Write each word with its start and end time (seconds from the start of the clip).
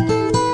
Música 0.00 0.49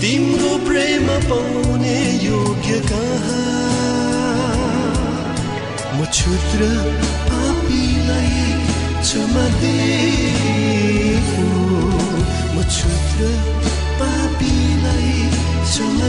तिम्रो 0.00 0.52
प्रेम 0.66 1.06
पाउने 1.30 1.98
योग्य 2.24 2.80
कहाँ? 2.90 3.48
म 5.96 6.04
क्षुद्र 6.12 6.60
पापीलाई 7.30 8.34
क्षमा 9.02 9.46
दिएको 9.60 11.46
म 12.54 12.56
क्षुद्र 12.70 13.20
पापीलाई 14.00 15.12
क्षमा 15.64 16.08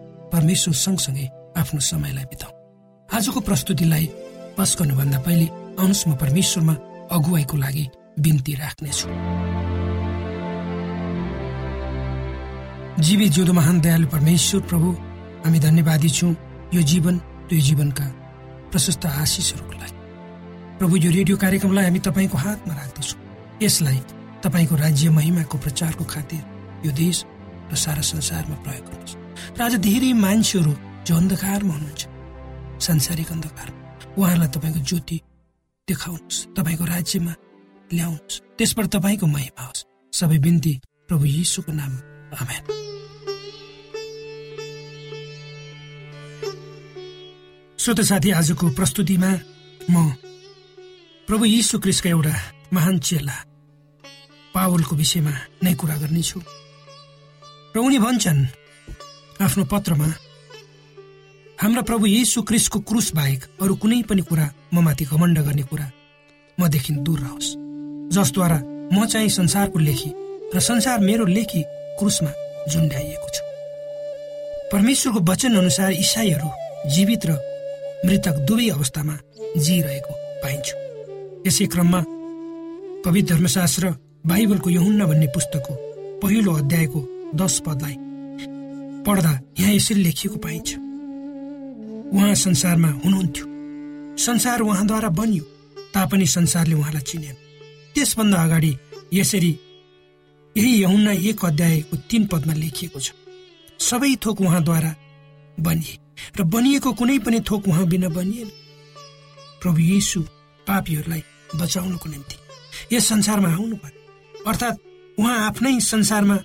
परमेश्वर 0.33 0.73
सँगसँगै 0.75 1.27
आफ्नो 1.59 1.79
समयलाई 1.79 2.25
बिताउ 2.31 2.51
आजको 3.09 3.39
प्रस्तुतिलाई 3.47 4.05
पस 4.57 4.75
गर्नुभन्दा 4.79 5.19
पहिले 5.25 5.47
आउनुहोस् 5.79 6.07
म 6.07 6.11
परमेश्वरमा 6.23 6.73
अगुवाईको 7.11 7.57
लागि 7.57 7.85
बिन्ती 8.19 8.53
राख्नेछु। 8.55 9.07
जीवी 13.01 13.27
जिउँदो 13.29 13.53
महान 13.53 13.79
दयालु 13.81 14.07
परमेश्वर 14.07 14.61
प्रभु 14.69 14.89
हामी 15.43 15.59
धन्यवादी 15.59 16.09
छौँ 16.09 16.33
यो 16.73 16.81
जीवन 16.91 17.15
यो 17.53 17.59
जीवनका 17.67 18.05
प्रशस्त 18.71 19.05
आशिषहरूको 19.05 19.73
लागि। 19.81 19.99
प्रभु 20.79 20.95
यो 20.97 21.11
रेडियो 21.11 21.37
कार्यक्रमलाई 21.37 21.85
हामी 21.85 21.99
तपाईँको 22.07 22.37
हातमा 22.37 22.73
राख्दछौँ। 22.73 23.19
यसलाई 23.63 23.99
तपाईँको 24.43 24.75
राज्य 24.75 25.09
महिमाको 25.17 25.57
प्रचारको 25.57 26.03
खातिर 26.13 26.43
यो 26.85 26.91
देश 26.91 27.25
र 27.71 27.75
सारा 27.75 28.01
संसारमा 28.01 28.55
प्रयोग 28.63 28.85
गर्नुहोस् 28.87 29.20
र 29.51 29.61
आज 29.61 29.75
धेरै 29.83 30.11
मान्छेहरू 30.15 30.73
जो 31.05 31.13
अन्धकारमा 31.15 31.73
हुनुहुन्छ 31.73 32.03
सांसारिक 32.81 33.31
अन्धकार। 33.31 33.67
उहाँहरूलाई 34.17 34.49
तपाईँको 34.55 34.79
ज्योति 34.79 35.17
देखाउनुहोस् 35.87 36.45
तपाईँको 36.55 36.85
राज्यमा 36.85 37.33
ल्याउनुहोस् 37.91 38.41
त्यसबाट 38.57 38.85
तपाईँको 38.95 39.25
महिमा 39.27 39.63
होस् 39.67 39.85
सबै 40.13 40.37
बिन्ती 40.39 40.73
प्रभु 41.07 41.25
यीशुको 41.25 41.71
नाम। 41.71 41.93
आमेन। 42.41 42.63
श्रोत 47.79 47.99
साथी 48.01 48.29
आजको 48.31 48.65
प्रस्तुतिमा 48.71 49.31
म 49.91 49.95
प्रभु 51.27 51.45
यीशु 51.45 51.79
क्रिस्टका 51.79 52.09
एउटा 52.09 52.35
महान 52.73 52.99
चेला 52.99 53.35
पावलको 54.55 54.95
विषयमा 54.95 55.33
नै 55.63 55.73
कुरा 55.75 55.95
गर्नेछु। 55.97 56.39
र 57.75 57.77
उनी 57.79 57.99
भन्छन् 57.99 58.60
आफ्नो 59.41 59.63
पत्रमा 59.65 60.07
हाम्रा 61.61 61.81
प्रभु 61.89 62.05
येसु 62.05 62.41
क्रिसको 62.49 62.79
क्रुस 62.89 63.07
बाहेक 63.15 63.41
अरू 63.61 63.75
कुनै 63.81 64.01
पनि 64.09 64.21
कुरा 64.29 64.45
म 64.73 64.81
माथि 64.85 65.05
घमण्ड 65.05 65.39
गर्ने 65.47 65.63
कुरा 65.69 65.85
मदेखि 66.57 66.93
दूर 67.05 67.19
रहोस् 67.19 67.49
जसद्वारा 68.15 68.59
म 68.93 69.05
चाहिँ 69.11 69.29
संसारको 69.37 69.79
लेखी 69.79 70.11
र 70.53 70.59
संसार 70.59 70.99
मेरो 71.07 71.25
लेखी 71.25 71.61
क्रुसमा 71.99 72.31
झुन्ड्याइएको 72.69 73.27
छ। 73.33 73.37
परमेश्वरको 74.71 75.19
वचन 75.31 75.55
अनुसार 75.57 75.91
इसाईहरू 76.05 76.49
जीवित 76.93 77.25
र 77.25 77.39
मृतक 78.05 78.35
दुवै 78.47 78.69
अवस्थामा 78.77 79.15
जिइरहेको 79.57 80.13
पाइन्छु। 80.43 80.75
यसै 81.47 81.65
क्रममा 81.73 82.01
पवित्र 83.05 83.33
धर्मशास्त्र 83.33 83.93
बाइबलको 84.29 84.69
यहुन्न 84.69 85.05
भन्ने 85.09 85.27
पुस्तकको 85.35 85.73
पहिलो 86.21 86.51
अध्यायको 86.61 86.99
दश 87.41 87.59
पदलाई 87.65 87.95
पढ्दा 89.05 89.31
यहाँ 89.59 89.73
यसरी 89.73 90.01
लेखिएको 90.03 90.37
पाइन्छ। 90.37 90.69
उहाँ 92.13 92.33
संसारमा 92.35 92.89
हुनुहुन्थ्यो। 93.03 93.45
संसार 94.17 94.61
उहाँद्वारा 94.61 95.09
बनियो 95.09 95.43
तापनि 95.93 96.25
संसारले 96.27 96.75
उहाँलाई 96.75 97.01
चिनेन। 97.01 97.35
त्यसभन्दा 97.95 98.37
अगाडि 98.43 98.71
यसरी 99.13 99.51
यही 100.55 100.73
यहुन्ना 100.81 101.11
एक 101.29 101.45
अध्यायको 101.45 101.97
तीन 102.09 102.25
पदमा 102.27 102.53
लेखिएको 102.53 102.99
छ। 102.99 103.11
सबै 103.79 104.15
थोक 104.25 104.41
उहाँद्वारा 104.41 104.91
बनिए 105.59 105.95
र 106.37 106.43
बनिएको 106.43 106.91
कुनै 106.93 107.17
पनि 107.19 107.39
थोक 107.41 107.67
उहाँ 107.67 107.85
बिना 107.87 108.09
बनिएन। 108.09 108.49
प्रभु 109.61 109.79
येसु 109.79 110.21
पापीहरूलाई 110.67 111.23
बचाउनको 111.55 112.09
निम्ति 112.09 112.35
यस 112.95 113.07
संसारमा 113.09 113.49
आउनु 113.53 113.75
भयो 113.75 114.43
अर्थात् 114.47 114.77
उहाँ 115.19 115.37
आफ्नै 115.47 115.79
संसारमा 115.79 116.37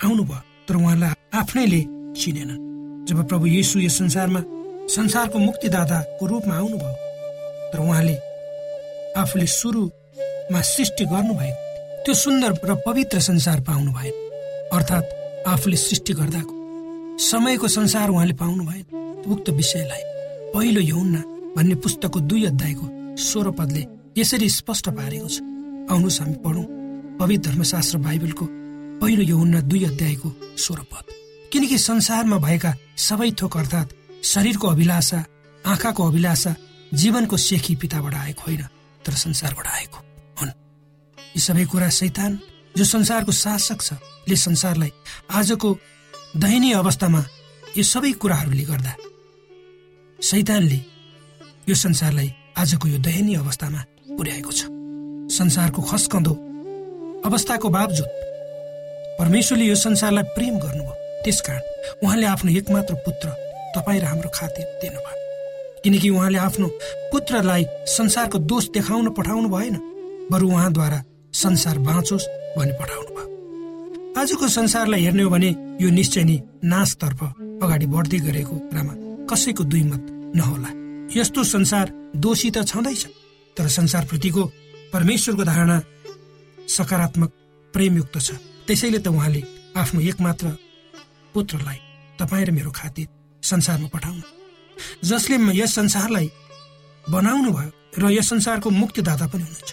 आउनुभयो। 0.00 0.55
तर 0.68 0.76
उहाँलाई 0.76 1.38
आफ्नैले 1.40 1.80
चिनेनन् 2.20 2.64
जब 3.06 3.18
प्रभु 3.28 3.46
येसु 3.46 3.80
यस 3.80 3.98
संसारमा 3.98 4.40
संसारको 4.96 5.38
मुक्तिदाताको 5.38 6.26
रूपमा 6.26 6.54
आउनुभयो 6.56 6.94
तर 7.72 7.78
उहाँले 7.80 8.16
आफूले 9.20 9.46
सुरुमा 9.46 10.60
सृष्टि 10.72 11.04
गर्नुभएको 11.12 11.64
त्यो 12.04 12.14
सुन्दर 12.14 12.52
र 12.64 12.74
पवित्र 12.86 13.20
संसार 13.20 13.60
पाउनु 13.68 13.92
भएन 13.92 14.14
अर्थात् 14.76 15.14
आफूले 15.48 15.76
सृष्टि 15.76 16.12
गर्दाको 16.18 16.54
समयको 17.30 17.68
संसार 17.78 18.08
उहाँले 18.10 18.34
पाउनु 18.42 18.64
भएन 18.64 19.24
उक्त 19.32 19.50
विषयलाई 19.58 20.02
पहिलो 20.54 20.80
यौन्ना 20.82 21.22
भन्ने 21.56 21.74
पुस्तकको 21.84 22.20
दुई 22.30 22.44
अध्यायको 22.46 22.86
स्वर 23.22 23.50
पदले 23.58 23.82
यसरी 24.18 24.48
स्पष्ट 24.50 24.88
पारेको 24.98 25.28
छ। 25.28 25.40
आउनुहोस् 25.90 26.20
हामी 26.20 26.36
पढौँ 26.44 26.66
पवित्र 27.20 27.50
धर्मशास्त्र 27.50 27.98
बाइबलको 28.06 28.46
पहिलो 29.00 29.22
यौन्ना 29.22 29.60
दुई 29.60 29.84
अध्यायको 29.84 30.28
स्वर 30.58 30.80
पद। 30.90 31.04
किनकि 31.52 31.78
संसारमा 31.78 32.36
भएका 32.38 32.72
सबै 32.98 33.30
थोक 33.40 33.56
अर्थात् 33.56 33.92
शरीरको 34.24 34.66
अभिलाषा 34.68 35.24
आँखाको 35.64 36.02
अभिलाषा 36.08 36.54
जीवनको 36.94 37.36
सेखी 37.36 37.74
पिताबाट 37.76 38.14
आएको 38.14 38.42
होइन 38.46 38.62
तर 39.04 39.12
संसारबाट 39.14 39.66
आएको 39.66 39.98
हुन्। 40.40 40.50
यी 41.18 41.40
सबै 41.40 41.64
कुरा 41.64 41.88
शैतान 41.90 42.38
जो 42.76 42.84
संसारको 42.84 43.32
शासक 43.32 43.82
छ 43.82 43.92
ले 44.28 44.36
संसारलाई 44.36 44.92
आजको 45.30 45.78
दयनीय 46.36 46.74
अवस्थामा 46.74 47.24
यो 47.76 47.82
सबै 47.84 48.12
कुराहरूले 48.12 48.64
गर्दा। 48.64 48.92
सैतानले 50.18 50.80
यो 51.68 51.74
संसारलाई 51.74 52.30
आजको 52.58 52.88
यो 52.88 52.98
दयनीय 52.98 53.36
अवस्थामा 53.36 53.80
पुर्याएको 54.16 54.52
छ। 54.52 54.62
संसारको 55.36 55.82
खस्कँदो 55.82 56.34
अवस्थाको 57.24 57.68
बावजुद 57.68 58.25
परमेश्वरले 59.18 59.64
यो 59.66 59.74
संसारलाई 59.74 60.24
प्रेम 60.36 60.54
गर्नुभयो। 60.58 60.94
त्यसकारण 61.24 61.62
उहाँले 62.04 62.26
आफ्नो 62.26 62.50
एकमात्र 62.52 62.94
पुत्र 63.04 63.28
तपाईँ 63.76 64.00
र 64.00 64.04
हाम्रो 64.04 64.30
खातिर 64.34 64.64
दिनुभयो। 64.82 65.24
किनकि 65.84 66.08
उहाँले 66.10 66.38
आफ्नो 66.38 66.66
पुत्रलाई 67.12 67.64
संसारको 67.88 68.38
दोष 68.50 68.64
देखाउन 68.74 69.08
पठाउनु 69.16 69.48
भएन 69.48 69.76
बरु 70.32 70.48
उहाँद्वारा 70.48 71.02
संसार 71.34 71.78
बाँचोस् 71.78 72.26
भनी 72.56 72.72
पठाउनु 72.80 73.10
भयो। 73.16 73.28
आजको 74.20 74.48
संसारलाई 74.48 75.00
हेर्ने 75.04 75.22
हो 75.22 75.30
भने 75.30 75.50
यो 75.80 75.88
निश्चय 75.90 76.24
नै 76.24 76.36
नाशतर्फ 76.64 77.20
अगाडि 77.62 77.86
बढ्दै 77.86 78.18
गरेको 78.26 78.54
कुरामा 78.68 78.94
कसैको 79.30 79.64
दुई 79.64 79.82
मत 79.82 80.04
नहोला। 80.36 80.70
यस्तो 81.16 81.44
संसार 81.44 81.86
दोषी 82.16 82.50
त 82.50 82.64
छँदैछ 82.66 83.06
तर 83.56 83.68
संसारप्रतिको 83.68 84.42
परमेश्वरको 84.92 85.44
धारणा 85.44 85.76
सकारात्मक 86.68 87.30
प्रेमयुक्त 87.74 88.18
छ। 88.18 88.30
त्यसैले 88.66 88.98
त 88.98 89.08
उहाँले 89.08 89.42
आफ्नो 89.76 90.00
एकमात्र 90.00 90.46
पुत्रलाई 91.34 91.78
तपाईँ 92.18 92.44
र 92.46 92.50
मेरो 92.50 92.70
खातिर 92.70 93.06
संसारमा 93.42 93.88
पठाउनु। 93.94 94.24
जसले 95.04 95.36
यस 95.54 95.74
संसारलाई 95.74 96.30
बनाउनु 97.10 97.50
भयो 97.52 97.70
र 97.98 98.10
यस 98.10 98.28
संसारको 98.28 98.70
मुक्तिदाता 98.70 99.26
पनि 99.26 99.42
हुनुहुन्छ। 99.42 99.70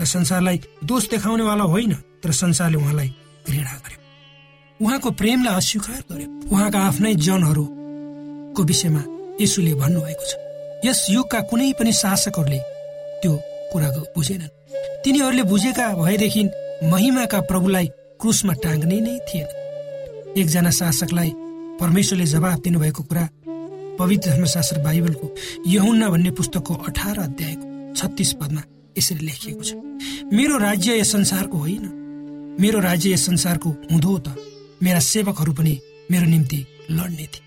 र 0.00 0.04
संसारलाई 0.04 0.56
दोष 0.84 1.02
देखाउनेवाला 1.10 1.64
होइन 1.64 1.92
तर 2.22 2.30
संसारले 2.30 2.76
उहाँलाई 2.78 3.10
घृणा 3.48 3.74
गर्यो। 3.84 4.00
उहाँको 4.80 5.10
प्रेमलाई 5.10 5.54
अस्वीकार 5.54 6.00
गर्यो। 6.10 6.28
उहाँका 6.52 6.78
आफ्नै 6.78 7.14
जनहरूको 7.14 8.62
विषयमा 8.62 9.02
यसुले 9.40 9.74
भन्नुभएको 9.74 10.24
छ। 10.30 10.32
यस 10.86 11.06
युगका 11.10 11.40
कुनै 11.50 11.72
पनि 11.78 11.92
शासकहरूले 11.92 12.60
त्यो 13.22 13.32
कुराको 13.72 14.00
बुझेनन्। 14.14 14.52
तिनीहरूले 15.02 15.42
बुझेका 15.42 15.86
भएदेखि 15.94 16.42
महिमाका 16.92 17.40
प्रभुलाई 17.40 17.88
क्रुसमा 18.22 18.52
टाङ्ने 18.52 19.00
नै 19.00 19.18
थिएन। 19.18 19.48
एकजना 20.38 20.70
शासकलाई 20.70 21.30
परमेश्वरले 21.80 22.24
जवाब 22.24 22.60
दिनुभएको 22.60 23.02
कुरा 23.02 23.28
पवित्र 23.98 24.30
धर्मशास्त्र 24.30 24.78
बाइबलको 24.78 25.34
यहुन्ना 25.66 26.08
भन्ने 26.08 26.30
पुस्तकको 26.30 26.74
अठार 26.74 27.18
अध्यायको 27.18 27.94
छत्तिस 27.94 28.32
पदमा 28.32 28.62
यसरी 28.98 29.26
लेखिएको 29.26 29.62
छ। 29.62 29.74
मेरो 30.32 30.58
राज्य 30.58 30.98
यस 31.00 31.12
संसारको 31.12 31.58
होइन। 31.58 31.84
मेरो 32.60 32.78
राज्य 32.80 33.12
यस 33.12 33.26
संसारको 33.26 33.70
हुँदो 33.70 34.18
त। 34.18 34.36
मेरा 34.82 35.00
सेवकहरू 35.00 35.52
पनि 35.52 35.80
मेरो 36.10 36.26
निम्ति 36.26 36.66
लड्ने 36.90 37.26
थिए। 37.26 37.44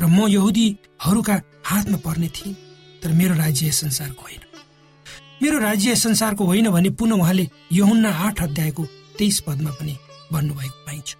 र 0.00 0.06
म 0.06 0.26
यहुदीहरूका 0.28 1.42
हातमा 1.64 1.96
पर्ने 1.96 2.28
थिएँ 2.28 2.56
तर 3.02 3.12
मेरो 3.12 3.34
राज्य 3.34 3.66
यस 3.66 3.80
संसारको 3.80 4.22
होइन। 4.22 4.42
मेरो 5.42 5.58
राज्य 5.58 5.96
संसारको 5.96 6.44
होइन 6.44 6.70
भने 6.70 6.90
पुनः 6.90 7.14
उहाँले 7.14 7.48
यहुन्ना 7.72 8.10
आठ 8.10 8.42
अध्यायको 8.42 8.86
तेइस 9.18 9.40
पदमा 9.46 9.70
पनि 9.70 9.94
भन्नुभएको 10.32 10.78
पाइन्छ। 10.86 11.16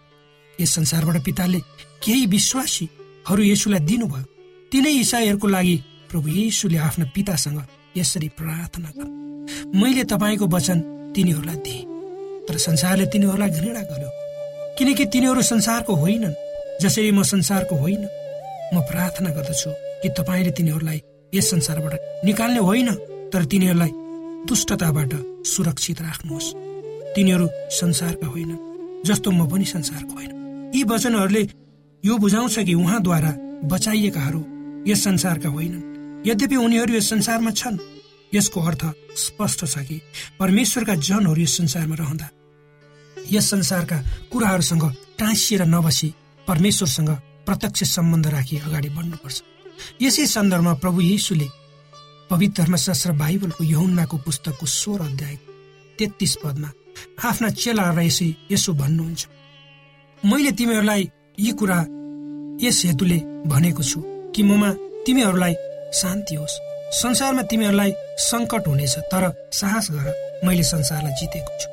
यस 0.59 0.71
संसारबाट 0.75 1.17
पिताले 1.25 1.61
केही 2.05 2.27
विश्वासीहरू 2.27 3.43
यसुलाई 3.43 3.81
दिनुभयो। 3.81 4.25
तिनै 4.73 4.93
इसाईहरूको 5.01 5.49
लागि 5.49 5.77
प्रभु 6.11 6.29
येसुले 6.29 6.79
आफ्ना 6.79 7.05
पितासँग 7.15 7.59
यसरी 7.97 8.29
प्रार्थना 8.39 8.91
गर 8.97 9.09
मैले 9.75 10.05
तपाईँको 10.05 10.47
वचन 10.47 10.79
तिनीहरूलाई 11.15 11.57
दिएँ 11.57 11.85
तर 12.47 12.57
संसारले 12.59 13.07
तिनीहरूलाई 13.07 13.51
घृणा 13.51 13.83
गर्यो। 13.91 14.11
किनकि 14.79 15.05
तिनीहरू 15.13 15.43
संसारको 15.43 15.95
होइनन् 15.95 16.35
जसरी 16.83 17.11
म 17.11 17.23
संसारको 17.23 17.75
होइन। 17.77 18.03
म 18.75 18.81
प्रार्थना 18.91 19.31
गर्दछु 19.31 19.71
कि 20.03 20.09
तपाईँले 20.19 20.51
तिनीहरूलाई 20.51 21.01
यस 21.33 21.51
संसारबाट 21.51 22.25
निकाल्ने 22.25 22.61
होइन 22.61 22.89
तर 23.33 23.45
तिनीहरूलाई 23.45 23.93
दुष्टताबाट 24.49 25.13
सुरक्षित 25.47 26.01
राख्नुहोस्। 26.03 26.66
तिनीहरू 27.17 27.49
संसारका 27.73 28.27
होइनन् 28.27 29.05
जस्तो 29.07 29.31
म 29.31 29.49
पनि 29.49 29.65
संसारको 29.65 30.13
होइन। 30.13 30.73
यी 30.75 30.83
वचनहरूले 30.85 31.43
यो 32.05 32.17
बुझाउँछ 32.19 32.59
कि 32.59 32.75
उहाँद्वारा 32.75 33.33
बचाइएकाहरू 33.65 34.41
यस 34.87 35.05
संसारका 35.05 35.49
होइनन्। 35.49 36.27
यद्यपि 36.29 36.57
उनीहरू 36.57 36.95
यस 36.95 37.09
संसारमा 37.11 37.51
छन् 37.51 37.79
यसको 38.33 38.61
अर्थ 38.61 38.83
स्पष्ट 39.17 39.65
छ 39.65 39.79
कि 39.89 40.01
परमेश्वरका 40.39 40.95
जनहरू 40.95 41.41
यस 41.43 41.57
संसारमा 41.57 41.97
रहँदा। 41.97 42.29
यस 43.33 43.51
संसारका 43.51 43.99
कुराहरूसँग 44.33 44.85
टाँसिएर 45.19 45.63
नबसी 45.65 46.15
परमेश्वरसँग 46.49 47.11
प्रत्यक्ष 47.47 47.83
सम्बन्ध 47.97 48.27
राखी 48.27 48.57
अगाडि 48.59 48.89
बढ्नुपर्छ। 48.89 49.43
यसै 50.03 50.27
सन्दर्भमा 50.27 50.75
प्रभु 50.75 51.01
यीशुले 51.01 51.49
पवित्र 52.31 52.63
धर्मशास्त्र 52.63 53.13
बाइबलको 53.13 53.65
यहुन्नाको 53.65 54.17
पुस्तकको 54.19 54.67
सोह्र 54.67 55.01
अध्याय 55.03 55.37
तेत्तिस 55.99 56.37
पदमा 56.45 56.71
आफ्ना 57.25 57.49
चेलाहरूलाई 57.51 58.09
यसै 58.53 58.73
भन्नुहुन्छ। 58.73 59.23
मैले 60.23 60.51
तिमीहरूलाई 60.51 61.03
यी 61.39 61.53
कुरा 61.53 61.79
यस 62.63 62.79
हेतुले 62.85 63.19
भनेको 63.47 63.83
छु 63.83 64.01
कि 64.35 64.43
ममा 64.43 64.71
तिमीहरूलाई 65.07 65.55
शान्ति 65.93 66.35
होस्। 66.35 66.61
संसारमा 66.93 67.43
तिमीहरूलाई 67.43 67.93
सङ्कट 68.19 68.69
हुनेछ 68.69 68.95
तर 69.13 69.25
साहस 69.53 69.87
गर 69.91 70.07
मैले 70.45 70.63
संसारलाई 70.63 71.13
जितेको 71.21 71.53
छु। 71.61 71.69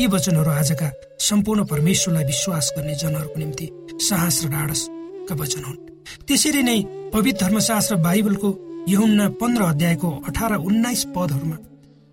यी 0.00 0.06
वचनहरू 0.06 0.50
आजका 0.50 0.88
सम्पूर्ण 1.18 1.64
परमेश्वरलाई 1.64 2.24
विश्वास 2.24 2.72
गर्ने 2.76 2.94
जनहरूको 2.94 3.38
निम्ति 3.38 3.66
साहस 4.08 4.44
र 4.44 4.48
ढाडसका 4.48 5.34
वचन 5.34 5.64
हुन्। 5.64 5.78
त्यसरी 6.26 6.62
नै 6.62 6.78
पवित्र 7.14 7.44
धर्मशास्त्र 7.44 7.96
बाइबलको 7.96 8.50
यहुन्ना 8.88 9.28
पन्ध्र 9.40 9.62
अध्यायको 9.62 10.10
अठार 10.28 10.52
उन्नाइस 10.54 11.04
पदहरूमा 11.16 11.56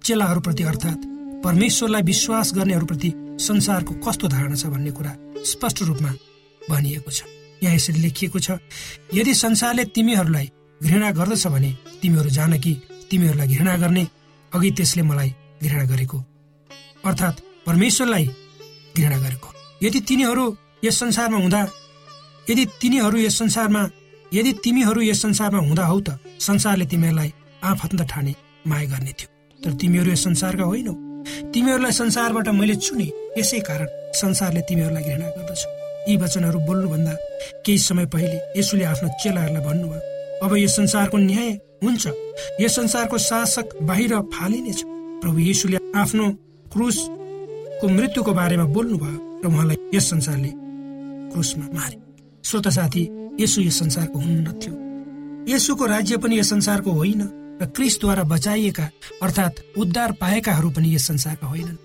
चेलाहरूप्रति 0.04 0.64
अर्थात् 0.64 1.13
परमेश्वरलाई 1.44 2.02
विश्वास 2.02 2.52
गर्नेहरूप्रति 2.56 3.12
संसारको 3.40 3.94
कस्तो 4.06 4.28
धारणा 4.28 4.56
छ 4.56 4.66
भन्ने 4.74 4.92
कुरा 4.92 5.14
स्पष्ट 5.44 5.82
रूपमा 5.84 6.12
भनिएको 6.70 7.12
छ। 7.12 7.24
यहाँ 7.64 7.76
यसरी 7.76 8.00
लेखिएको 8.02 8.40
छ 8.40 8.58
यदि 9.14 9.34
संसारले 9.36 9.84
तिमीहरूलाई 9.96 10.48
घृणा 10.82 11.12
गर्दछ 11.12 11.48
भने 11.48 11.72
तिमीहरू 12.02 12.30
जान 12.30 12.60
कि 12.60 12.74
तिमीहरूलाई 13.12 13.48
घृणा 13.56 13.76
गर्ने? 13.78 14.08
अघि 14.52 14.72
त्यसले 14.72 15.04
मलाई 15.04 15.30
घृणा 15.64 15.84
गरेको। 15.84 16.18
अर्थात् 17.06 17.42
परमेश्वरलाई 17.68 18.26
घृणा 18.98 19.18
गरेको। 19.18 19.50
यदि 19.84 20.00
तिनीहरू 20.00 20.46
यस 20.86 21.00
संसारमा 21.00 21.38
हुँदा 21.38 21.62
यदि 22.50 22.66
तिनीहरू 22.82 23.18
यस 23.20 23.38
संसारमा 23.38 23.84
यदि 24.34 24.52
तिमीहरू 24.64 25.02
यस 25.02 25.22
संसारमा 25.22 25.60
हुँदा 25.68 25.86
हौ 25.86 26.00
त 26.00 26.20
संसारले 26.40 26.86
तिमीहरूलाई 26.86 27.34
आफन्त 27.64 28.02
ठाने 28.12 28.36
माया 28.68 28.86
गर्ने 28.90 29.14
थियो। 29.20 29.28
तर 29.60 29.72
तिमीहरू 29.82 30.12
यस 30.12 30.24
संसारका 30.24 30.64
होइनौ। 30.64 31.13
तिमीहरूलाई 31.54 31.92
संसारबाट 31.92 32.48
मैले 32.50 32.76
चुने 32.76 33.08
यसै 33.38 33.60
कारण 33.60 33.88
संसारले 34.16 34.62
तिमीहरूलाई 34.62 35.04
घृणा 35.04 35.28
गर्दछ। 35.28 35.62
यी 36.10 36.18
वचनहरू 36.18 36.60
बोल्नुभन्दा 36.60 37.14
केही 37.66 37.78
समय 37.80 38.06
पहिले 38.06 38.38
यसुले 38.60 38.84
आफ्नो 38.84 39.10
चेलाहरूलाई 39.24 39.64
भन्नुभयो 39.64 40.02
अब 40.44 40.56
यस 40.58 40.76
संसारको 40.76 41.18
न्याय 41.18 41.52
हुन्छ। 41.84 42.08
यस 42.62 42.76
संसारको 42.76 43.18
शासक 43.18 43.68
बाहिर 43.82 44.14
फालिनेछ। 44.34 44.80
प्रभु 45.22 45.40
येसुले 45.40 45.78
आफ्नो 45.96 46.26
क्रुसको 46.74 47.88
मृत्युको 47.88 48.32
बारेमा 48.34 48.66
बोल्नुभयो 48.76 49.18
र 49.44 49.48
उहाँलाई 49.48 49.78
यस 49.96 50.10
संसारले 50.10 50.52
क्रुसमा 51.32 51.66
मारे। 51.74 51.98
श्रोता 52.44 52.70
साथी 52.70 53.04
यसु 53.40 53.62
यस 53.62 53.80
संसारको 53.80 54.20
हुन्न 54.20 54.52
थियो। 54.60 54.74
यसुको 55.54 55.86
राज्य 55.86 56.18
पनि 56.18 56.40
यस 56.40 56.50
संसारको 56.50 56.92
होइन। 56.92 57.22
र 57.64 57.66
क्रिसद्वारा 57.66 58.24
बचाइएका 58.24 58.90
अर्थात् 59.24 59.60
उद्धार 59.78 60.12
पाएकाहरू 60.12 60.70
पनि 60.70 60.96
यस 60.96 61.08
संसारका 61.08 61.48
होइनन्। 61.48 61.76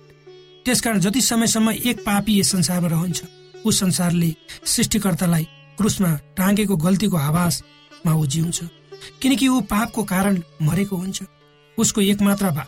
त्यसकारण 0.64 1.00
जति 1.00 1.20
समयसम्म 1.20 1.70
एक 1.70 1.98
पापी 2.06 2.38
यस 2.40 2.50
संसारमा 2.52 2.88
रहन्छ 2.88 3.22
उस 3.64 3.80
संसारले 3.80 4.34
सृष्टिकर्तालाई 4.64 5.44
क्रुसमा 5.78 6.10
टाँगेको 6.36 6.76
गल्तीको 6.76 7.16
आवाजमा 7.16 8.14
ऊ 8.14 8.26
जिउँछ 8.26 8.60
किनकि 9.22 9.48
ऊ 9.48 9.60
पापको 9.60 10.02
कारण 10.04 10.42
मरेको 10.62 10.96
हुन्छ। 10.96 11.22
उसको 11.78 12.00
एकमात्र 12.00 12.66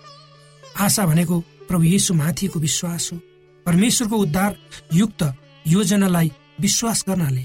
आशा 0.78 1.06
भनेको 1.06 1.40
प्रभु 1.68 1.82
येसु 1.82 2.14
माथिको 2.14 2.58
विश्वास 2.60 3.10
हो। 3.12 3.18
परमेश्वरको 3.66 4.16
उद्धार 4.16 4.56
युक्त 4.94 5.22
योजनालाई 5.66 6.30
विश्वास 6.60 7.04
गर्नाले 7.08 7.42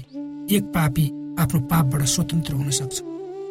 एक 0.56 0.72
पापी 0.74 1.06
आफ्नो 1.42 1.60
पापबाट 1.60 2.02
स्वतन्त्र 2.06 2.54
हुन 2.54 2.70
सक्छ। 2.70 3.02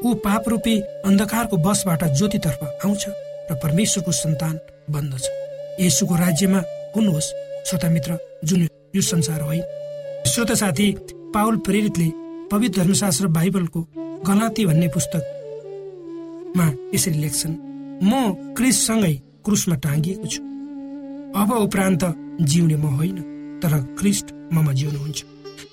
ऊ 0.06 0.14
पाप 0.24 0.50
रूपी 0.50 0.76
अन्धकारको 1.06 1.58
बसबाट 1.58 2.04
ज्योतितर्फ 2.18 2.62
आउँछ 2.86 3.04
र 3.50 3.56
परमेश्वरको 3.64 4.12
सन्तान 4.14 4.56
बन्दछ। 4.94 5.26
यसुको 5.82 6.16
राज्यमा 6.16 6.60
हुनुहोस् 6.96 7.34
श्रोता 7.68 7.90
मित्र 7.90 8.18
जुन 8.46 8.62
यो 8.96 9.02
संसार 9.02 9.42
होइन 9.42 9.64
श्रोता 10.28 10.56
साथी 10.56 10.88
पाउल 11.34 11.56
प्रेरितले 11.66 12.08
पवित्र 12.52 12.82
धर्मशास्त्र 12.82 13.28
बाइबलको 13.38 13.82
गलाती 14.28 14.66
भन्ने 14.66 14.88
पुस्तकमा 14.96 16.68
यसरी 16.94 17.18
लेख्छन् 17.20 17.56
म 18.04 18.12
क्रिससँगै 18.58 19.14
क्रुसमा 19.46 19.76
टाँगिएको 19.84 20.28
छु। 20.28 20.42
अब 21.34 21.50
उपरान्त 21.58 22.04
जिउने 22.42 22.76
म 22.76 22.86
होइन 22.98 23.18
तर 23.64 23.74
क्रिस्ट 24.00 24.28
ममा 24.54 24.74
जिउनुहुन्छ। 24.74 25.20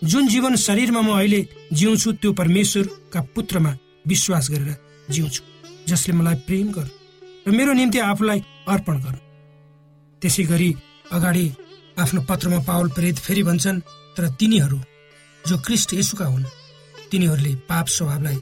जुन 0.04 0.28
जीवन 0.28 0.56
शरीरमा 0.56 1.00
म 1.00 1.10
अहिले 1.18 1.40
जिउँछु 1.72 2.12
त्यो 2.12 2.32
परमेश्वरका 2.32 3.20
पुत्रमा 3.34 3.72
विश्वास 4.04 4.50
गरेर 4.50 4.76
जिउँछु 5.10 5.42
जसले 5.88 6.14
मलाई 6.14 6.34
प्रेम 6.46 6.72
गर 6.72 6.88
र 7.46 7.50
मेरो 7.50 7.72
निम्ति 7.72 7.98
आफूलाई 7.98 8.40
अर्पण 8.68 8.96
गर। 9.02 9.14
त्यसै 10.22 10.42
गरी 10.44 10.70
अगाडि 11.12 11.46
आफ्नो 11.98 12.20
पत्रमा 12.28 12.58
पावल 12.68 12.88
प्रेरित 12.88 13.18
फेरि 13.18 13.42
भन्छन् 13.42 13.80
तर 14.16 14.28
तिनीहरू 14.40 14.78
जो 15.44 15.58
क्रिस्ट 15.58 15.94
यसुका 15.94 16.24
हुन् 16.24 16.44
तिनीहरूले 17.10 17.54
पाप 17.68 17.86
स्वभावलाई 17.86 18.38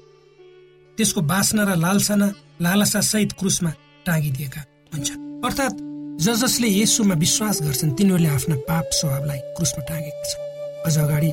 त्यसको 0.99 1.21
बासना 1.21 1.63
र 1.65 1.77
लालसाना 1.77 2.29
लालसा 2.61 3.01
सहित 3.01 3.33
क्रुसमा 3.39 3.71
टाँगिदिएका 4.07 4.61
हुन्छन्। 4.95 5.19
अर्थात् 5.47 5.77
ज 6.21 6.37
जसले 6.37 6.69
यसुमा 6.69 7.15
विश्वास 7.15 7.63
गर्छन् 7.63 7.97
तिनीहरूले 7.97 8.29
आफ्ना 8.29 8.57
पाप 8.69 8.87
स्वभावलाई 8.93 9.41
क्रुसमा 9.57 9.83
टाँगेका 9.89 10.25
छन्। 10.31 10.43
अझ 10.87 10.97
अगाडि 10.99 11.31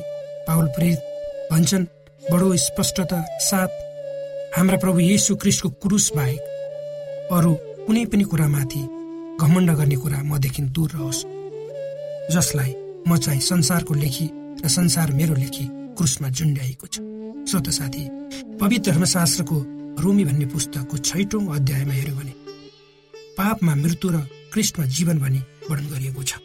पावल 0.48 0.66
प्रेरित 0.76 1.00
भन्छन् 1.52 1.84
बडो 2.32 2.56
स्पष्टता 2.56 3.20
साथ 3.48 3.68
हाम्रा 4.58 4.76
प्रभु 4.82 5.00
येसु 5.00 5.34
क्रिस्टको 5.38 5.68
क्रुस 5.82 6.06
बाहेक 6.14 7.30
अरू 7.30 7.50
कुनै 7.86 8.04
पनि 8.10 8.24
कुरामाथि 8.30 8.80
घमण्ड 9.38 9.70
गर्ने 9.78 9.96
कुरा 10.02 10.22
मदेखि 10.30 10.62
दूर 10.74 10.90
रहोस्। 10.94 11.20
जसलाई 12.34 12.72
म 13.08 13.16
चाहिँ 13.16 13.40
संसारको 13.40 13.94
लेखी 13.94 14.26
र 14.64 14.68
संसार 14.68 15.12
मेरो 15.18 15.34
लेखी 15.34 15.64
क्रुसमा 15.96 16.28
जुन्ड्याएको 16.38 16.86
छ। 16.86 16.96
श्रोत 17.50 17.68
साथी 17.78 18.02
पवित्र 18.58 18.90
धर्मशास्त्रको 18.90 19.58
रोमी 20.02 20.24
भन्ने 20.24 20.46
पुस्तकको 20.50 20.96
छैटौँ 21.06 21.42
अध्यायमा 21.56 21.94
हेऱ्यो 21.94 22.14
भने 22.18 22.34
पापमा 23.38 23.74
मृत्यु 23.84 24.10
र 24.10 24.26
कृष्णमा 24.52 24.86
जीवन 24.96 25.18
भनी 25.22 25.40
वर्णन 25.70 25.86
गरिएको 25.94 26.22
छ। 26.22 26.42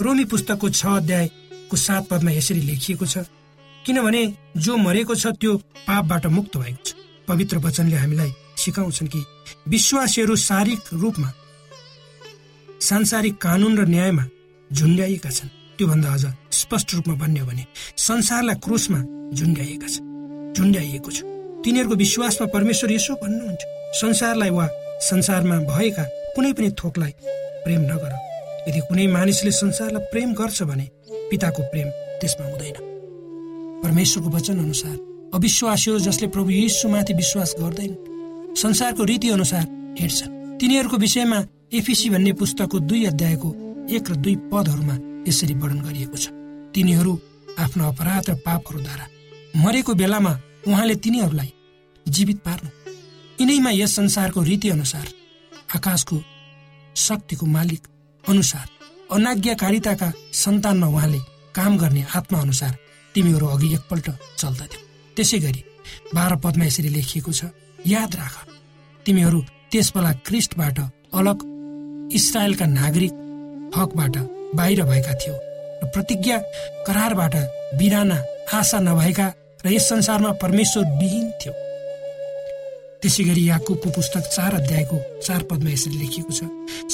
रोमी 0.00 0.24
पुस्तकको 0.30 0.70
छ 0.70 0.86
अध्यायको 1.02 1.76
सात 1.86 2.08
पदमा 2.08 2.30
यसरी 2.38 2.62
लेखिएको 2.70 3.06
छ 3.06 3.26
किनभने 3.84 4.22
जो 4.62 4.76
मरेको 4.86 5.14
छ 5.14 5.34
त्यो 5.40 5.56
पापबाट 5.90 6.26
मुक्त 6.38 6.56
भएको 6.56 6.82
छ। 6.86 6.99
पवित्र 7.30 7.56
वचनले 7.58 7.96
हामीलाई 7.96 8.32
सिकाउँछन् 8.58 9.08
कि 9.08 9.24
विश्वासीहरू 9.68 10.36
शारीरिक 10.36 10.82
रूपमा 10.92 11.32
सांसारिक 12.80 13.34
कानुन 13.36 13.78
र 13.78 13.86
न्यायमा 13.86 14.24
झुन्ड्याइएका 14.70 15.30
छन्। 15.30 15.48
त्योभन्दा 15.78 16.12
अझ 16.12 16.24
स्पष्ट 16.52 16.94
रूपमा 16.94 17.14
भन्यो 17.14 17.44
भने 17.46 17.64
संसारलाई 17.96 18.56
क्रुसमा 18.64 19.00
झुन्ड्याइएका 19.34 19.88
छन्। 19.88 20.06
झुन्ड्याइएको 20.56 21.10
छ। 21.10 21.18
तिनीहरूको 21.64 21.94
विश्वासमा 21.94 22.46
परमेश्वर 22.46 22.92
यसो 22.92 23.14
भन्नुहुन्छ। 23.14 23.62
संसारलाई 24.00 24.50
वा 24.50 24.66
संसारमा 25.00 25.56
भएका 25.70 26.04
कुनै 26.34 26.52
पनि 26.52 26.70
थोकलाई 26.70 27.12
प्रेम 27.64 27.80
नगर। 27.80 28.12
यदि 28.68 28.80
कुनै 28.80 29.06
मानिसले 29.06 29.50
संसारलाई 29.50 30.02
प्रेम 30.12 30.34
गर्छ 30.34 30.62
भने 30.62 30.86
पिताको 31.30 31.62
प्रेम 31.62 31.88
त्यसमा 32.20 32.46
हुँदैन। 32.46 32.76
परमेश्वरको 33.84 34.30
वचन 34.30 34.58
अनुसार 34.58 34.96
अविश्वासी 35.34 35.98
जसले 36.00 36.26
प्रभु 36.28 36.50
यीशुमाथि 36.50 37.14
विश्वास 37.14 37.54
गर्दैन। 37.60 37.92
संसारको 38.58 39.04
रीति 39.04 39.28
अनुसार 39.30 39.66
हेर्छ 40.00 40.22
तिनीहरूको 40.60 40.96
विषयमा 40.96 41.38
एफिसी 41.72 42.10
भन्ने 42.10 42.32
पुस्तकको 42.32 42.78
दुई 42.80 43.04
अध्यायको 43.06 43.48
एक 43.94 44.10
र 44.10 44.14
दुई 44.16 44.34
पदहरूमा 44.50 44.96
यसरी 45.28 45.54
वर्णन 45.54 45.80
गरिएको 45.80 46.16
छ। 46.16 46.26
तिनीहरू 46.74 47.12
आफ्नो 47.58 47.84
अपराध 47.88 48.30
र 48.30 48.34
पापहरूद्वारा 48.46 49.06
मरेको 49.56 49.94
बेलामा 49.94 50.32
उहाँले 50.66 50.94
तिनीहरूलाई 50.96 51.52
जीवित 52.06 52.38
पार्नु। 52.42 52.70
यिनैमा 53.38 53.70
यस 53.70 53.96
संसारको 53.96 54.42
रीति 54.42 54.68
अनुसार 54.68 55.06
आकाशको 55.76 56.22
शक्तिको 56.96 57.46
मालिक 57.46 57.82
अनुसार 58.24 58.66
अनाज्ञाकारिताका 59.14 60.12
सन्तानमा 60.34 60.86
उहाँले 60.86 61.20
काम 61.54 61.78
गर्ने 61.78 62.04
आत्मा 62.14 62.40
अनुसार 62.40 62.76
तिमीहरू 63.14 63.46
अघि 63.46 63.74
एकपल्ट 63.74 64.10
चल्दथ्यौ। 64.38 64.89
त्यसै 65.20 65.38
गरी 65.44 65.62
बाह्र 66.16 66.34
पदमा 66.40 66.64
यसरी 66.64 66.88
लेखिएको 66.96 67.32
छ। 67.32 67.52
याद 67.84 68.10
राख 68.16 68.34
तिमीहरू 69.06 69.40
त्यस 69.70 69.88
बेला 69.94 70.12
क्रिस्टबाट 70.26 70.78
अलग 71.20 71.38
इसरायलका 72.16 72.66
नागरिक 72.80 73.12
हकबाट 73.76 74.14
बाहिर 74.56 74.80
भएका 74.90 75.14
थियौ 75.20 75.36
र 75.80 75.84
प्रतिज्ञा 75.94 76.36
करारबाट 76.86 77.34
बिराना 77.78 78.18
आशा 78.58 78.78
नभएका 78.80 79.26
र 79.64 79.66
यस 79.72 79.88
संसारमा 79.88 80.30
परमेश्वर 80.42 80.84
विहीन 81.00 81.26
थियो। 81.40 81.52
त्यसै 83.00 83.22
गरी 83.28 83.42
याकुबको 83.48 83.88
पुस्तक 83.96 84.22
चार 84.36 84.54
अध्यायको 84.54 84.96
चार 85.26 85.42
पदमा 85.50 85.70
यसरी 85.70 85.96
लेखिएको 86.00 86.32
छ 86.32 86.40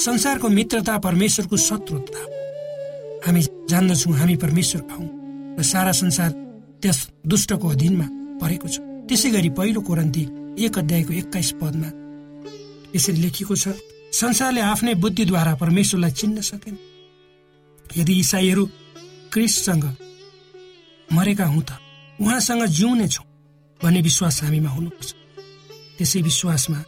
संसारको 0.05 0.47
मित्रता 0.49 0.97
परमेश्वरको 1.07 1.57
शत्रुता। 1.67 2.21
हामी 3.25 3.41
जान्दछौँ 3.71 4.13
हामी 4.19 4.35
परमेश्वर 4.43 4.81
हौ 4.91 5.03
र 5.59 5.63
सारा 5.63 5.91
संसार 6.01 6.31
त्यस 6.81 6.99
दुष्टको 7.27 7.67
अधीनमा 7.67 8.07
परेको 8.41 8.67
छ। 8.67 8.75
त्यसै 9.07 9.29
गरी 9.35 9.49
पहिलो 9.57 9.81
कोरन्ती 9.81 10.23
एक 10.65 10.77
अध्यायको 10.77 11.13
एक्काइस 11.13 11.51
पदमा 11.61 11.89
यसरी 12.95 13.19
लेखिएको 13.21 13.55
छ 13.55 13.65
संसारले 14.13 14.61
आफ्नै 14.61 14.93
बुद्धिद्वारा 15.03 15.53
परमेश्वरलाई 15.61 16.11
चिन्न 16.11 16.41
सकेन। 16.41 16.75
यदि 17.97 18.13
इसाईहरू 18.19 18.63
क्रिससँग 19.33 19.85
मरेका 21.09 21.45
हुँ 21.45 21.63
त 21.63 21.71
उहाँसँग 22.19 22.63
जिउने 22.77 23.07
छौँ 23.07 23.25
भन्ने 23.81 24.01
विश्वास 24.01 24.43
हामीमा 24.43 24.69
हुनुपर्छ। 24.69 25.09
त्यसै 25.97 26.21
विश्वासमा 26.21 26.79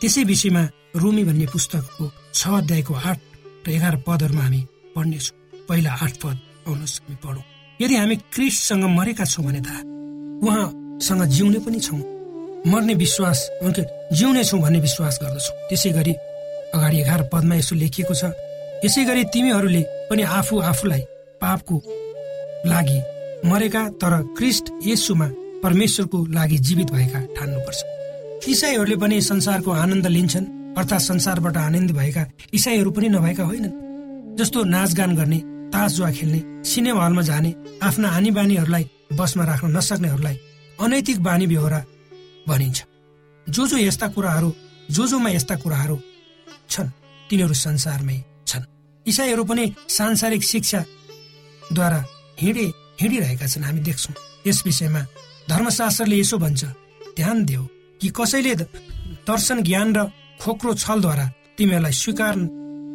त्यसै 0.00 0.22
विषयमा 0.24 0.62
रोमी 0.96 1.24
भन्ने 1.24 1.46
पुस्तकको 1.52 2.04
छ 2.34 2.40
अध्यायको 2.60 2.94
आठ 2.94 3.18
र 3.66 3.70
एघार 3.70 3.96
पदहरूमा 4.06 4.42
हामी 4.42 4.60
पढ्नेछौँ। 4.94 5.36
पहिला 5.68 5.92
आठ 6.04 6.14
पद 6.22 6.36
आउनुहोस् 6.68 7.00
हामी 7.00 7.16
पढौँ। 7.24 7.44
यदि 7.80 7.94
हामी 7.96 8.16
क्रिस्टसँग 8.34 8.84
मरेका 8.90 9.24
छौँ 9.24 9.44
भने 9.44 9.60
त 9.60 9.70
उहाँसँग 10.42 11.22
जिउने 11.26 11.58
पनि 11.62 11.80
छौँ। 11.80 11.98
मर्ने 12.66 12.94
विश्वास 12.94 13.38
जिउने 14.18 14.44
छौँ 14.44 14.60
भन्ने 14.60 14.80
विश्वास 14.80 15.18
गर्दछौँ। 15.22 15.56
त्यसै 15.68 15.90
गरी 15.92 16.12
अगाडि 16.74 17.00
एघार 17.00 17.22
पदमा 17.32 17.54
यसो 17.54 17.74
लेखिएको 17.76 18.14
छ 18.14 18.24
यसै 18.84 19.04
गरी 19.04 19.24
तिमीहरूले 19.32 19.82
पनि 20.10 20.22
आफू 20.22 20.58
आफूलाई 20.70 21.00
पापको 21.40 21.76
लागि 22.66 22.98
मरेका 23.46 23.82
तर 24.02 24.12
क्रिस्ट 24.38 24.72
यसुमा 24.86 25.28
परमेश्वरको 25.62 26.18
लागि 26.34 26.58
जीवित 26.58 26.90
भएका 26.92 27.20
ठान्नुपर्छ। 27.36 27.80
इसाईहरूले 28.48 28.96
पनि 28.96 29.20
संसारको 29.22 29.70
आनन्द 29.70 30.06
लिन्छन् 30.06 30.46
अर्थात् 30.78 31.02
संसारबाट 31.02 31.56
आनन्द 31.56 31.90
भएका 31.90 32.26
इसाईहरू 32.54 32.90
पनि 32.90 33.08
नभएका 33.08 33.44
होइनन्। 33.44 34.36
जस्तो 34.38 34.64
नाचगान 34.64 35.14
गर्ने 35.16 35.38
तास 35.72 35.92
जुवा 35.92 36.10
खेल्ने 36.10 36.40
सिनेमा 36.64 37.04
हलमा 37.04 37.22
जाने 37.22 37.50
आफ्ना 37.82 38.08
आनी 38.08 38.30
बानीहरूलाई 38.30 38.84
बसमा 39.18 39.44
राख्न 39.44 39.76
नसक्नेहरूलाई 39.76 40.36
अनैतिक 40.78 41.18
बानी 41.22 41.46
बेहोरा 41.46 41.80
भनिन्छ। 42.48 42.78
जो 43.46 43.66
जो 43.66 43.76
यस्ता 43.78 44.06
कुराहरू 44.14 44.50
जो 44.90 45.06
जोमा 45.06 45.30
यस्ता 45.30 45.54
कुराहरू 45.62 45.96
छन्। 46.68 46.88
तिनीहरू 47.30 47.54
संसारमै 47.54 48.18
छन्। 48.46 48.64
इसाईहरू 49.06 49.44
पनि 49.44 49.64
सांसारिक 49.88 50.42
शिक्षाद्वारा 50.44 52.00
हिँडे 52.40 52.66
हिँडिरहेका 53.00 53.46
छन् 53.46 53.64
हामी 53.64 53.80
देख्छौँ। 53.80 54.14
यस 54.46 54.62
विषयमा 54.66 55.02
धर्मशास्त्रले 55.48 56.16
यसो 56.18 56.36
भन्छ 56.38 56.64
ध्यान 57.16 57.44
देऊ 57.44 57.64
कि 58.00 58.08
कसैले 58.16 58.54
दर्शन 59.28 59.62
ज्ञान 59.62 59.88
र 59.96 59.98
खोक्रो 60.40 60.74
छलद्वारा 60.74 61.26
तिमीहरूलाई 61.58 61.92
स्वीकार 61.92 62.34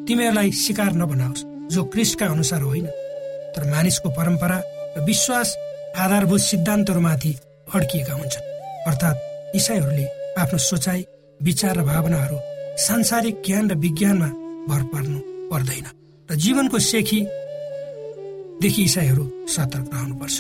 तिमीहरूलाई 0.08 0.52
शिकार 0.52 0.92
नबनाओस्। 1.02 1.53
जो 1.74 1.84
क्रिस्टका 1.94 2.26
अनुसार 2.26 2.62
होइन 2.62 2.88
तर 3.56 3.64
मानिसको 3.72 4.10
परम्परा 4.18 4.58
र 4.98 5.04
विश्वास 5.06 5.50
आधारभूत 6.04 6.42
सिद्धान्तहरूमाथि 6.42 7.32
अड्किएका 7.76 8.14
हुन्छन्। 8.14 8.50
अर्थात् 8.90 9.56
इसाईहरूले 9.56 10.06
आफ्नो 10.42 10.58
सोचाइ 10.70 11.00
विचार 11.40 11.78
र 11.78 11.82
भावनाहरू 11.84 12.38
सांसारिक 12.86 13.36
ज्ञान 13.46 13.70
र 13.72 13.76
विज्ञानमा 13.84 14.30
भर 14.70 14.84
पर्नु 14.94 15.20
पर्दैन 15.52 15.86
र 16.30 16.36
जीवनको 16.44 16.80
सेखीदेखि 16.92 18.84
इसाईहरू 18.84 19.26
सतर्क 19.56 19.88
रहनुपर्छ। 19.94 20.38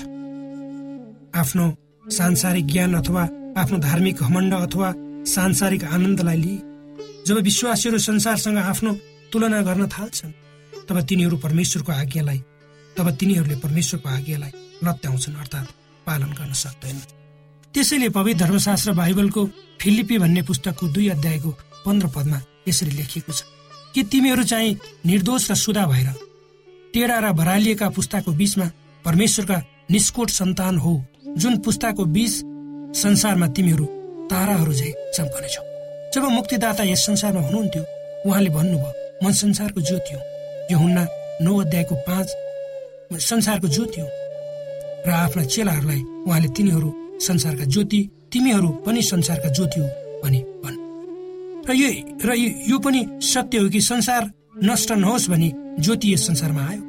आफ्नो 1.42 1.66
सांसारिक 2.12 2.66
ज्ञान 2.68 2.94
अथवा 2.94 3.24
आफ्नो 3.62 3.78
धार्मिक 3.80 4.16
घमण्ड 4.26 4.54
अथवा 4.56 4.90
सांसारिक 5.36 5.84
आनन्दलाई 5.96 6.38
लिई 6.38 6.58
जब 7.28 7.38
विश्वासीहरू 7.50 7.98
संसारसँग 8.10 8.58
आफ्नो 8.72 8.92
तुलना 9.34 9.62
गर्न 9.62 9.88
थाल्छन् 9.88 10.32
तब 10.90 11.02
तिनीहरू 11.02 11.38
परमेश्वरको 11.38 11.92
आज्ञालाई 11.92 12.40
तब 12.96 13.10
तिनीहरूले 13.20 13.56
परमेश्वरको 13.56 14.10
आज्ञालाई 14.10 14.52
लत्याउँछन् 14.84 15.36
अर्थात् 15.36 15.74
पालन 16.08 16.32
गर्न 16.40 16.54
सक्दैन। 16.54 16.98
त्यसैले 17.74 18.10
पवित्र 18.10 18.46
धर्मशास्त्र 18.46 18.92
बाइबलको 18.94 19.42
फिलिपी 19.82 20.18
भन्ने 20.18 20.42
पुस्तकको 20.42 20.88
दुई 20.88 21.08
अध्यायको 21.10 21.52
पन्ध्र 21.86 22.08
पदमा 22.16 22.40
यसरी 22.68 22.92
लेखिएको 22.92 23.34
छ 23.34 23.44
कि 23.94 24.04
तिमीहरू 24.04 24.44
चाहिँ 24.44 24.78
निर्दोष 25.06 25.52
र 25.52 25.56
सुधा 25.56 25.86
भएर 25.86 26.10
टेढा 26.94 27.18
र 27.20 27.32
भरालिएका 27.34 27.90
पुस्ताको 27.90 28.32
बीचमा 28.32 28.68
परमेश्वरका 29.06 29.58
निष्कोट 29.92 30.30
सन्तान 30.30 30.78
हो 30.78 30.94
जुन 31.38 31.58
पुस्ताको 31.66 32.06
बीच 32.06 32.34
संसारमा 32.98 33.48
तिमीहरू 33.48 33.86
ताराहरू 34.30 34.74
झै 34.74 34.92
चम्कनेछौ। 35.16 35.64
जब 36.14 36.24
मुक्तिदाता 36.30 36.84
यस 36.84 37.06
संसारमा 37.06 37.42
हुनुहुन्थ्यो 37.42 37.84
उहाँले 38.30 38.50
भन्नुभयो 38.50 38.92
म 39.24 39.32
संसारको 39.32 39.82
ज्योति 39.82 40.14
हुँ। 40.16 40.33
यो 40.72 40.78
हुन्ना 40.80 41.08
नौ 41.42 41.60
अध्यायको 41.62 41.96
पाँच 42.08 42.28
संसारको 43.22 43.68
ज्योति 43.68 44.02
हुँ। 44.02 44.10
र 45.08 45.10
आफ्ना 45.12 45.44
चेलाहरूलाई 45.44 46.02
उहाँले 46.28 46.48
तिनीहरू 46.48 46.90
संसारका 47.22 47.66
ज्योति 47.66 48.00
तिमीहरू 48.32 48.70
पनि 48.86 49.02
संसारका 49.02 49.50
ज्योति 49.50 49.80
हो 49.80 49.88
भनी 50.24 50.40
भन्। 50.64 50.78
र 51.68 51.74
यो 51.74 51.90
र 52.26 52.36
यो 52.70 52.80
पनि 52.80 53.02
सत्य 53.24 53.58
हो 53.58 53.70
कि 53.70 53.82
संसार 53.82 54.32
नष्ट 54.64 54.92
नहोस् 54.92 55.30
भनी 55.30 55.52
ज्योति 55.80 56.14
यस 56.14 56.28
संसारमा 56.28 56.64
आयो। 56.70 56.82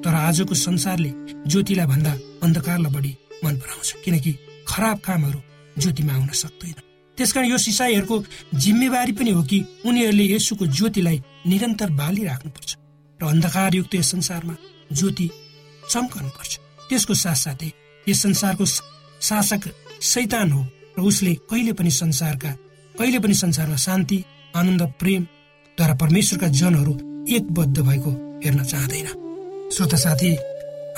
तर 0.00 0.14
आजको 0.14 0.54
संसारले 0.54 1.12
ज्योतिलाई 1.46 1.86
भन्दा 1.86 2.12
अन्धकारलाई 2.42 2.92
बढी 2.92 3.12
मन 3.44 3.54
पराउँछ 3.56 3.94
किनकि 4.04 4.32
खराब 4.68 4.98
कामहरू 4.98 5.40
ज्योतिमा 5.78 6.12
आउन 6.14 6.28
सक्दैन। 6.34 6.74
त्यसकारण 7.18 7.48
यो 7.50 7.58
सिसाईहरूको 7.58 8.24
जिम्मेवारी 8.54 9.12
पनि 9.12 9.30
हो 9.30 9.42
कि 9.42 9.64
उनीहरूले 9.86 10.24
यसुको 10.24 10.66
ज्योतिलाई 10.66 11.22
निरन्तर 11.46 11.90
बालिराख्नुपर्छ। 11.90 12.76
र 13.22 13.26
अन्धकारयुक्त 13.26 13.94
यस 13.94 14.10
संसारमा 14.10 14.54
ज्योति 14.92 15.30
चम्कनुपर्छ 15.90 16.52
त्यसको 16.88 17.14
साथसाथै 17.14 17.70
यस 18.06 18.22
संसारको 18.22 18.64
शासक 19.20 19.62
सैतान 20.02 20.52
हो 20.52 20.62
र 20.98 21.02
उसले 21.02 21.34
कहिले 21.50 21.72
पनि 21.72 21.90
संसारका 21.90 22.50
कहिले 22.94 23.18
पनि 23.18 23.34
संसारमा 23.34 23.76
शान्ति 23.76 24.18
आनन्द 24.56 24.82
प्रेमद्वारा 25.00 25.94
परमेश्वरका 25.94 26.48
जनहरू 26.60 26.92
एकबद्ध 27.36 27.76
भएको 27.80 28.10
हेर्न 28.44 28.64
चाहँदैन। 28.64 29.08
श्रोता 29.72 29.96
साथी 29.96 30.30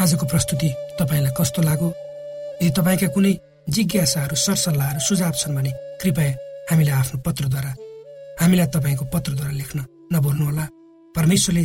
आजको 0.01 0.27
प्रस्तुति 0.27 0.69
तपाईँलाई 1.01 1.33
कस्तो 1.39 1.63
लाग्यो? 1.63 1.89
यदि 2.63 2.71
तपाईँका 2.79 3.09
कुनै 3.15 3.33
जिज्ञासाहरू 3.69 4.37
सरसल्लाहहरू 4.37 5.01
सुझाव 5.09 5.33
छन् 5.41 5.57
भने 5.57 5.71
कृपया 6.01 6.37
हामीलाई 6.71 6.97
आफ्नो 6.99 7.21
पत्रद्वारा 7.27 7.73
हामीलाई 8.41 8.67
तपाईँको 8.75 9.05
पत्रद्वारा 9.15 9.53
लेख्न 9.61 9.79
नभुल्नुहोला। 10.13 10.65
परमेश्वरले 11.15 11.65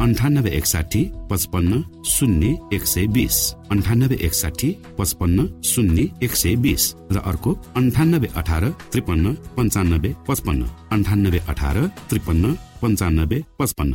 अन्ठानब्बे 0.00 0.50
एकसाठी 0.50 1.10
पचपन्न 1.30 1.82
शून्य 2.04 2.54
एक 2.72 2.86
सय 2.86 3.06
बिस 3.06 3.54
अन्ठानब्बे 3.70 4.14
एकसाठी 4.14 4.76
पचपन्न 4.98 5.62
शून्य 5.64 6.06
एक 6.22 6.34
सय 6.34 6.54
बिस 6.54 6.94
र 7.12 7.18
अर्को 7.18 7.52
अन्ठानब्बे 7.76 8.28
अठार 8.36 8.68
त्रिपन्न 8.68 9.34
पन्चानब्बे 9.56 10.14
पचपन्न. 10.28 10.62
अन्ठानब्बे 10.92 11.38
अठार 11.48 11.86
त्रिपन्न 12.10 12.54
पन्चानब्बे 12.82 13.42
पचपन्न. 13.58 13.92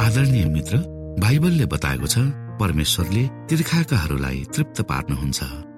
आदरणीय 0.00 0.44
मित्र 0.44 0.76
बाइबलले 1.20 1.66
बताएको 1.66 2.06
छ 2.06 2.18
परमेश्वरले 2.60 3.28
तीर्खाकाहरूलाई 3.48 4.44
तृप्त 4.56 4.80
पार्नुहुन्छ। 4.80 5.73